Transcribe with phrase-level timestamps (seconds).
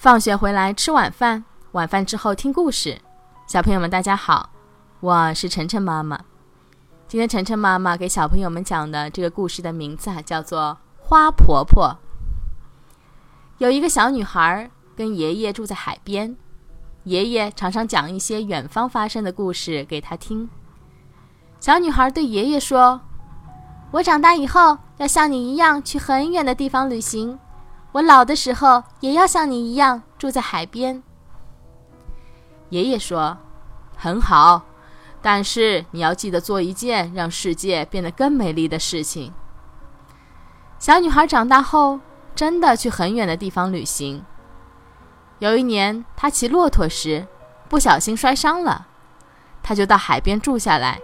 [0.00, 3.02] 放学回来吃晚饭，晚饭之后听故事。
[3.46, 4.48] 小朋友们，大家好，
[5.00, 6.18] 我是晨晨妈妈。
[7.06, 11.94] 今天晨晨妈妈给小朋友们讲的这个故事的名字啊，叫做《花婆婆》。
[13.58, 16.34] 有一个小女孩跟爷爷住在海边，
[17.04, 20.48] 爷爷常常讲一些远方发生的故事给她听。
[21.60, 23.02] 小女孩对爷爷说
[23.92, 27.38] ：“我长大以后要像你一样去很远的地方旅行。”
[27.92, 31.02] 我老的时候也要像你一样住在海边。
[32.68, 33.36] 爷爷说
[33.98, 34.62] ：“很好，
[35.20, 39.32] 但是你要记得做一件让世界变得更美丽的事情。”
[40.78, 41.98] 小女孩长大后
[42.34, 44.24] 真的去很远的地方旅行。
[45.40, 47.26] 有一年，她骑骆驼时
[47.68, 48.86] 不小心摔伤了，
[49.62, 51.00] 她就到海边住下来，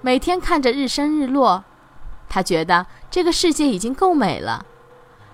[0.00, 1.64] 每天看着日升日落。
[2.28, 4.64] 她觉得这个世界已经够美了。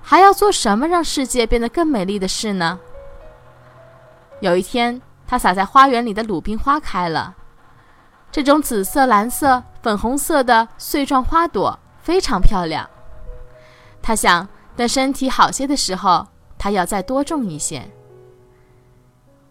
[0.09, 2.79] 还要做什么让世界变得更美丽的事呢？
[4.39, 7.35] 有一天，他撒在花园里的鲁冰花开了。
[8.31, 12.89] 这种紫色、蓝色、粉红色的穗状花朵非常漂亮。
[14.01, 14.47] 他想，
[14.77, 17.91] 等身体好些的时候，他要再多种一些。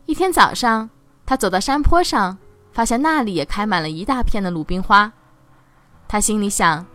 [0.05, 0.89] 一天早上，
[1.25, 2.37] 他走到山坡上，
[2.71, 5.11] 发现那里也开满了一大片的鲁冰花。
[6.07, 6.85] 他心里想。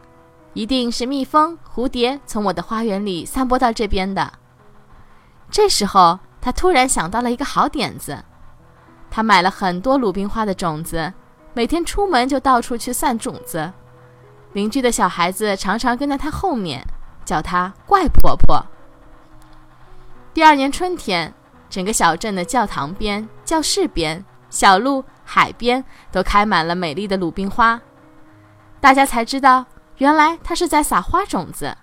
[0.52, 4.32] 一定是蜜蜂、蝴蝶从我的花园里散播到这边的。
[5.50, 8.24] 这时候，他突然想到了一个好点子，
[9.10, 11.12] 他买了很多鲁冰花的种子，
[11.54, 13.72] 每天出门就到处去散种子。
[14.52, 16.84] 邻居的小孩子常常跟在他后面，
[17.24, 18.64] 叫他“怪婆婆”。
[20.34, 21.32] 第二年春天，
[21.68, 27.80] 整个小镇的教堂边、教室边、小路、海边都开满了美丽的鲁冰花，
[28.80, 29.64] 大家才知道。
[30.00, 31.76] 原来她是在撒花种子。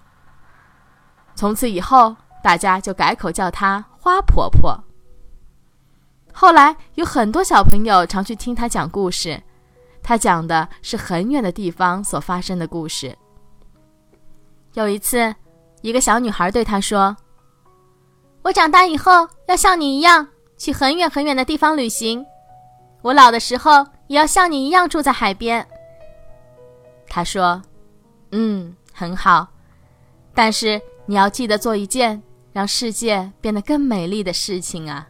[1.35, 4.75] 从此以后，大家就改口叫她花婆婆。
[6.33, 9.39] 后来有很多小朋友常去听她讲故事，
[10.01, 13.15] 她讲的是很远的地方所发生的故事。
[14.73, 15.33] 有一次，
[15.81, 17.15] 一个小女孩对她说
[18.41, 20.27] ：“我长大以后要像你一样
[20.57, 22.25] 去很远很远的地方旅行，
[23.03, 25.63] 我老的时候也要像你一样住在海边。”
[27.07, 27.61] 她说。
[28.31, 29.47] 嗯，很好，
[30.33, 32.21] 但是你要记得做一件
[32.51, 35.07] 让世界变得更美丽的事情啊！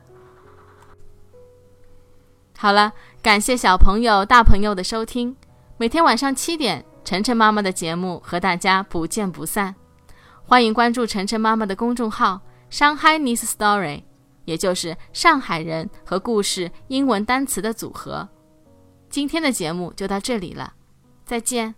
[2.57, 5.35] 好了，感谢小朋友、大朋友的收听。
[5.77, 9.75] 每天晚上七点，晨晨妈妈的节目和大家不见不散。
[10.43, 14.03] 欢迎关注晨晨妈妈的公众号“上海 Nice Story”，
[14.45, 18.27] 也就是上海人和故事英文单词的组合。
[19.09, 20.73] 今天的节目就到这里了，
[21.25, 21.75] 再见。